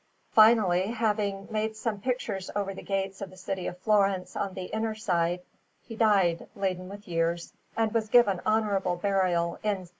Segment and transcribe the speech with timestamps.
[0.31, 4.63] Finally, having made some pictures over the gates of the city of Florence on the
[4.63, 5.41] inner side,
[5.83, 9.89] he died, laden with years, and was given honourable burial in S.